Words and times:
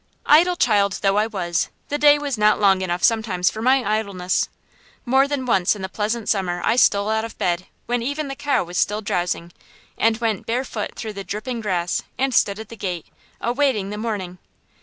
Idle 0.25 0.55
child 0.55 0.93
though 1.03 1.17
I 1.19 1.27
was, 1.27 1.69
the 1.89 1.99
day 1.99 2.17
was 2.17 2.35
not 2.35 2.59
long 2.59 2.81
enough 2.81 3.03
sometimes 3.03 3.51
for 3.51 3.61
my 3.61 3.83
idleness. 3.83 4.49
More 5.05 5.27
than 5.27 5.45
once 5.45 5.75
in 5.75 5.83
the 5.83 5.89
pleasant 5.89 6.27
summer 6.27 6.59
I 6.65 6.75
stole 6.75 7.11
out 7.11 7.23
of 7.23 7.37
bed 7.37 7.67
when 7.85 8.01
even 8.01 8.27
the 8.27 8.35
cow 8.35 8.63
was 8.63 8.79
still 8.79 9.01
drowsing, 9.01 9.53
and 9.99 10.17
went 10.17 10.47
barefoot 10.47 10.95
through 10.95 11.13
the 11.13 11.23
dripping 11.23 11.61
grass 11.61 12.01
and 12.17 12.33
stood 12.33 12.57
at 12.57 12.69
the 12.69 12.75
gate, 12.75 13.05
awaiting 13.41 13.91
the 13.91 13.97
morning. 13.99 14.39